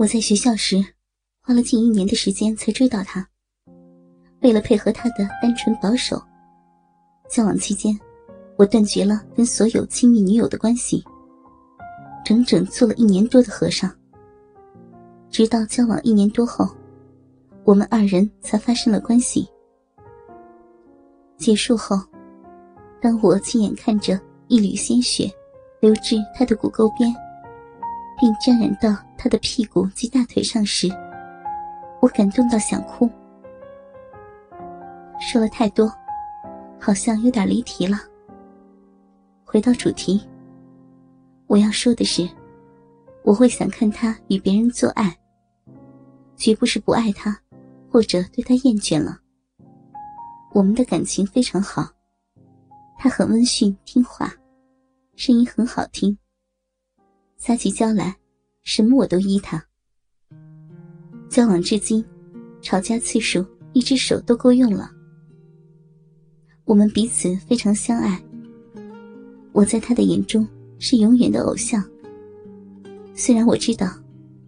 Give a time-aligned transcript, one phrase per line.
[0.00, 0.82] 我在学校时，
[1.42, 3.28] 花了近一年的时间才追到他。
[4.40, 6.18] 为了配合他的单纯保守，
[7.28, 7.94] 交往期间，
[8.56, 11.04] 我断绝了跟所有亲密女友的关系，
[12.24, 13.94] 整整做了一年多的和尚。
[15.28, 16.66] 直到交往一年多后，
[17.64, 19.46] 我们二人才发生了关系。
[21.36, 22.00] 结束后，
[23.02, 25.30] 当我亲眼看着一缕鲜血
[25.78, 27.14] 流至他的骨沟边，
[28.20, 30.90] 并沾染到他的屁股及大腿上时，
[32.02, 33.10] 我感动到想哭。
[35.18, 35.90] 说了太多，
[36.78, 37.96] 好像有点离题了。
[39.42, 40.20] 回到主题，
[41.46, 42.28] 我要说的是，
[43.24, 45.16] 我会想看他与别人做爱。
[46.36, 47.34] 绝不是不爱他，
[47.90, 49.18] 或者对他厌倦了。
[50.52, 51.88] 我们的感情非常好，
[52.98, 54.30] 他很温驯听话，
[55.16, 56.16] 声音很好听。
[57.40, 58.14] 撒起娇来，
[58.64, 59.64] 什么我都依他。
[61.30, 62.04] 交往至今，
[62.60, 64.90] 吵架次数一只手都够用了。
[66.66, 68.22] 我们彼此非常相爱。
[69.52, 70.46] 我在他的眼中
[70.78, 71.82] 是永远的偶像。
[73.14, 73.90] 虽然我知道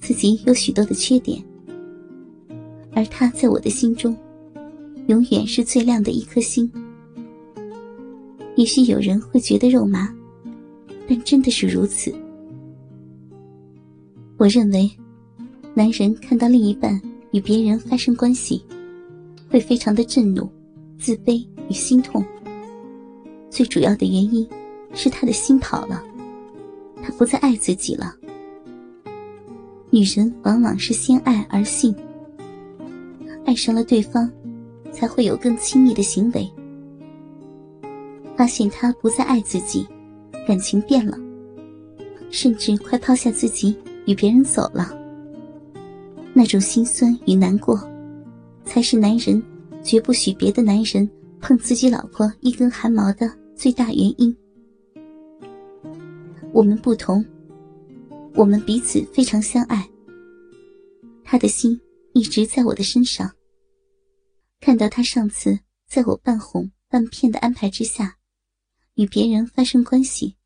[0.00, 1.40] 自己有许多的缺点。
[2.92, 4.16] 而他在我的心中，
[5.06, 6.68] 永远是最亮的一颗星。
[8.56, 10.12] 也许有人会觉得肉麻，
[11.08, 12.12] 但真的是如此。
[14.40, 14.90] 我认为，
[15.74, 16.98] 男人看到另一半
[17.30, 18.64] 与别人发生关系，
[19.50, 20.50] 会非常的震怒、
[20.98, 22.24] 自卑与心痛。
[23.50, 24.48] 最主要的原因，
[24.94, 26.02] 是他的心跑了，
[27.02, 28.16] 他不再爱自己了。
[29.90, 31.94] 女人往往是先爱而信。
[33.44, 34.32] 爱上了对方，
[34.90, 36.50] 才会有更亲密的行为。
[38.38, 39.86] 发现他不再爱自己，
[40.48, 41.18] 感情变了，
[42.30, 44.96] 甚至快抛下自己与别人走了。
[46.32, 47.78] 那种心酸与难过，
[48.64, 49.42] 才是男人
[49.82, 51.08] 绝不许别的男人
[51.40, 54.36] 碰自己老婆一根汗毛的最大原因。
[56.52, 57.24] 我们不同，
[58.34, 59.88] 我们彼此非常相爱。
[61.24, 61.80] 他的心
[62.12, 63.30] 一直在我的身上。
[64.60, 65.58] 看到他上次
[65.88, 68.16] 在我半哄半骗的安排之下，
[68.94, 70.36] 与别人发生关系，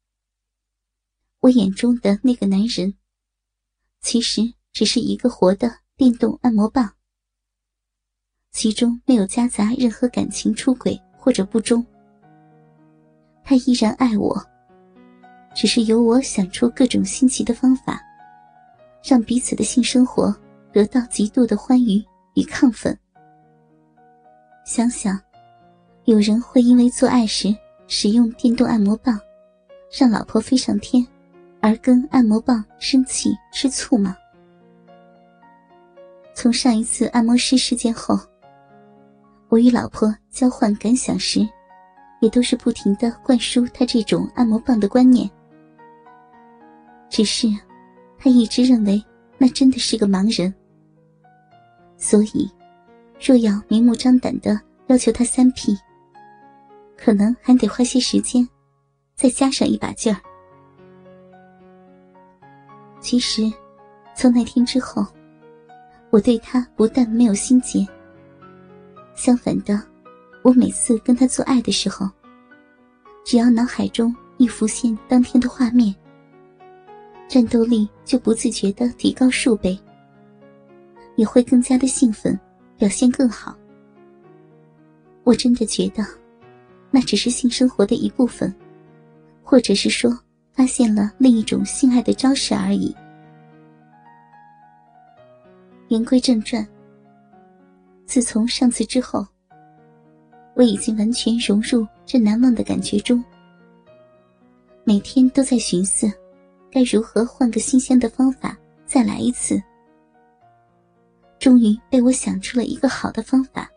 [1.40, 2.94] 我眼中的那个男人，
[4.04, 6.92] 其实只是一个活的电动按摩棒，
[8.52, 11.84] 其中没有夹杂任何感情出轨或者不忠。
[13.42, 14.38] 他依然爱我，
[15.56, 17.98] 只是由我想出各种新奇的方法，
[19.02, 20.36] 让彼此的性生活
[20.70, 22.04] 得到极度的欢愉
[22.34, 22.96] 与亢奋。
[24.66, 25.18] 想想，
[26.04, 27.56] 有人会因为做爱时
[27.88, 29.18] 使用电动按摩棒，
[29.98, 31.06] 让老婆飞上天，
[31.64, 34.14] 而跟按摩棒生气吃醋吗？
[36.34, 38.20] 从上一次按摩师事件后，
[39.48, 41.40] 我与老婆交换感想时，
[42.20, 45.26] 也都是不停的灌输他这种按摩棒的观念。
[47.08, 47.48] 只是，
[48.18, 49.02] 他一直认为
[49.38, 50.54] 那真的是个盲人，
[51.96, 52.46] 所以。
[53.18, 55.74] 若要明目张胆的要求他三 P，
[56.94, 58.46] 可能还得花些时间，
[59.14, 60.20] 再加上一把劲儿。
[63.04, 63.52] 其实，
[64.16, 65.06] 从那天之后，
[66.08, 67.86] 我对他不但没有心结，
[69.14, 69.78] 相反的，
[70.40, 72.08] 我每次跟他做爱的时候，
[73.22, 75.94] 只要脑海中一浮现当天的画面，
[77.28, 79.78] 战斗力就不自觉的提高数倍，
[81.16, 82.40] 也会更加的兴奋。
[82.78, 83.54] 表现更好，
[85.24, 86.02] 我真的觉得，
[86.90, 88.52] 那只是性生活的一部分，
[89.42, 90.10] 或者是说，
[90.54, 92.94] 发现了另一种性爱的招式而已。
[95.88, 96.66] 言归正传，
[98.06, 99.26] 自从上次之后，
[100.54, 103.22] 我已经完全融入这难忘的感觉中，
[104.84, 106.10] 每天都在寻思，
[106.70, 109.60] 该如何换个新鲜的方法再来一次。
[111.38, 113.68] 终于被我想出了一个好的方法。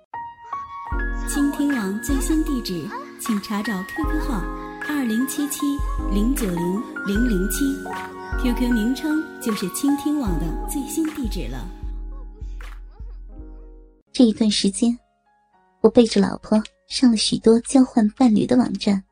[1.28, 2.88] 倾听网最新地址，
[3.20, 4.42] 请查找 QQ 号
[4.90, 5.66] 二零七七
[6.12, 7.76] 零九零零零七
[8.42, 11.68] ，QQ 名称就是倾听网的最新地址了。
[14.14, 14.98] 这一段时间，
[15.82, 19.04] 我背着老婆上了许多交换伴侣的网站，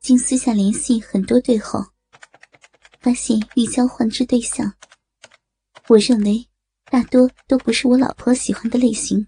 [0.00, 1.84] 经私下联系很多对后，
[3.00, 4.72] 发现欲交换之对象，
[5.88, 6.46] 我认为。
[6.90, 9.26] 大多都不是我老婆喜欢的类型。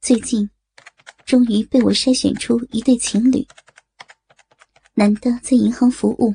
[0.00, 0.48] 最近，
[1.28, 3.46] 终于被我筛选出一对情侣。
[4.94, 6.34] 男的在银行服务，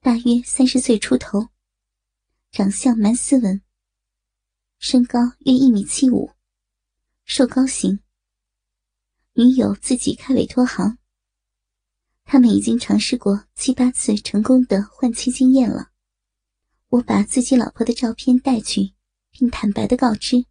[0.00, 1.48] 大约三十岁出头，
[2.52, 3.60] 长相蛮斯文，
[4.78, 6.30] 身高约一米七五，
[7.24, 7.98] 瘦高型。
[9.32, 10.96] 女友自己开委托行，
[12.24, 15.90] 他们已经尝试过七八次成功的换妻经验了。
[16.90, 18.94] 我把自己老婆的照片带去，
[19.32, 20.46] 并坦白的告知，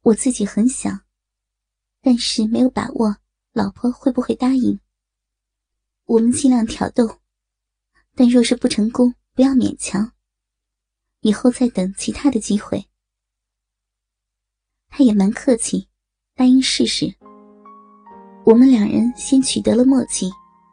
[0.00, 1.04] 我自己很想，
[2.02, 3.16] 但是没有把握
[3.52, 4.78] 老婆会不会答应。
[6.06, 7.18] 我们尽量挑逗，
[8.14, 10.12] 但若是不成功，不要勉强。
[11.20, 12.86] 以后再等其他的机会。
[14.88, 15.88] 他也蛮客气，
[16.34, 17.14] 答应试试。
[18.44, 20.30] 我们两人先取得了默契，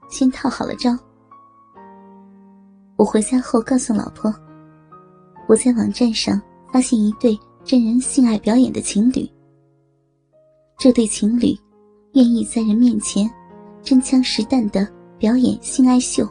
[0.09, 0.97] 先套好了招。
[2.95, 4.33] 我回家后告诉老婆，
[5.47, 6.41] 我在网站上
[6.71, 9.29] 发现一对真人性爱表演的情侣。
[10.77, 11.57] 这对情侣
[12.13, 13.27] 愿意在人面前
[13.81, 14.88] 真枪实弹的
[15.18, 16.24] 表演性爱秀，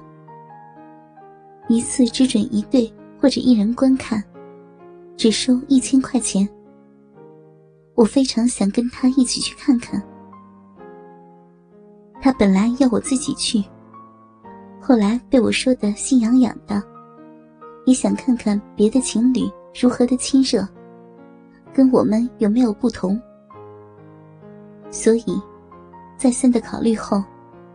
[1.69, 4.23] 一次只准一对或者一人观看，
[5.17, 6.49] 只收一千块钱。
[7.97, 10.01] 我非常想跟他一起去看看。
[12.21, 13.65] 他本来要我自己去。
[14.81, 16.81] 后来被我说的心痒痒的，
[17.85, 19.41] 也想看看别的情侣
[19.75, 20.65] 如何的亲热，
[21.75, 23.21] 跟我们有没有不同。
[24.97, 25.43] 所以，
[26.17, 27.23] 再三的考虑后，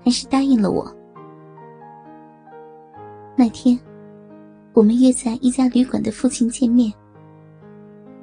[0.04, 0.92] 还是答应了我。
[3.36, 3.80] 那天，
[4.74, 6.92] 我们约在一家旅馆的附近见面。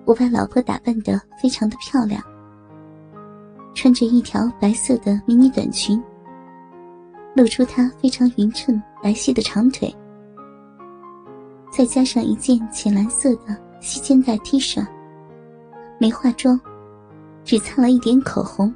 [0.04, 2.20] 我把老婆打扮得非常的漂亮，
[3.72, 6.02] 穿着一条白色的迷你短裙。
[7.36, 9.94] 露出她非常匀称白皙的长腿，
[11.70, 14.84] 再加上一件浅蓝色的细肩带 T 恤，
[16.00, 16.60] 没化妆，
[17.44, 18.74] 只擦了一点口红。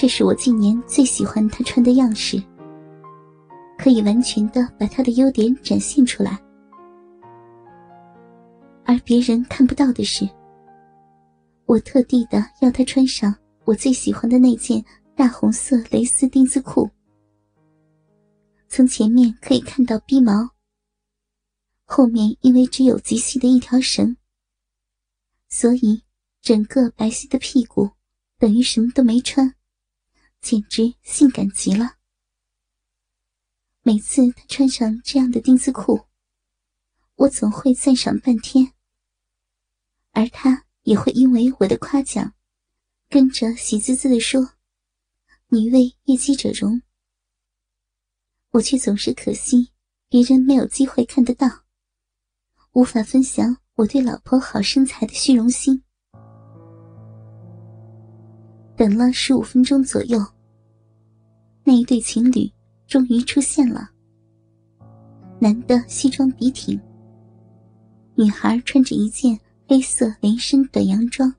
[0.00, 2.40] 这是我今年最喜欢他穿的样式，
[3.76, 6.38] 可以完全的把他的优点展现出来。
[8.84, 10.24] 而别人看不到的是，
[11.66, 13.34] 我特地的要他穿上
[13.64, 14.82] 我最喜欢的那件。
[15.16, 16.88] 大红色蕾丝丁字裤，
[18.68, 20.48] 从前面可以看到逼毛，
[21.86, 24.16] 后面因为只有极细的一条绳，
[25.48, 26.04] 所以
[26.40, 27.90] 整个白皙的屁股
[28.38, 29.52] 等于什么都没穿，
[30.40, 31.96] 简直性感极了。
[33.82, 36.06] 每次他穿上这样的丁字裤，
[37.16, 38.72] 我总会赞赏半天，
[40.12, 42.34] 而他也会因为我的夸奖，
[43.08, 44.54] 跟着喜滋滋的说。
[45.50, 46.82] 女为悦己者容，
[48.50, 49.72] 我却总是可惜
[50.06, 51.64] 别人没有机会看得到，
[52.72, 55.82] 无法分享我对老婆好身材的虚荣心。
[58.78, 60.24] 等了十五分钟左右，
[61.64, 62.48] 那一对情侣
[62.86, 63.90] 终于出现了。
[65.40, 66.80] 男的西装笔挺，
[68.14, 69.36] 女孩穿着一件
[69.66, 71.34] 黑色连身短洋装。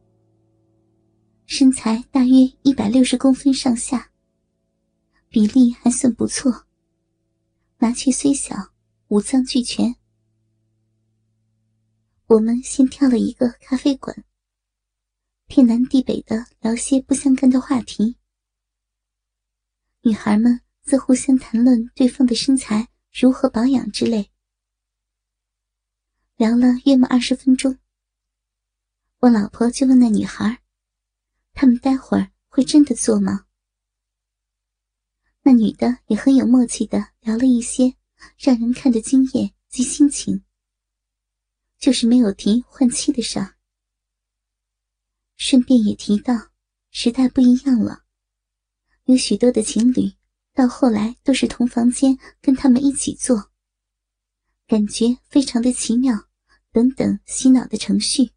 [1.46, 4.12] 身材大约一百六十公分上下，
[5.30, 6.66] 比例还算不错。
[7.78, 8.54] 麻雀虽小，
[9.08, 9.96] 五脏俱全。
[12.28, 14.26] 我们先挑了一个咖啡馆，
[15.52, 18.16] 天南地北的聊些不相干的话题。
[20.02, 24.30] 女孩们则互相谈论对方的身材如何保养之类。
[26.38, 27.80] 聊了约莫二十分钟，
[29.22, 30.62] 我老婆就问那女孩。
[31.54, 33.48] 他们待会儿会真的做吗？
[35.42, 37.96] 那女的也很有默契的聊了一些
[38.38, 40.44] 让人看的经验及心情，
[41.80, 43.56] 就是没有提换妻的事儿。
[45.40, 46.34] 顺便也提到，
[46.92, 48.04] 时代不一样了，
[49.06, 50.12] 有许多的情侣
[50.54, 53.50] 到后来都是同房间跟他们一起做，
[54.68, 56.28] 感觉非常的奇妙，
[56.74, 58.32] 等等洗脑的程序。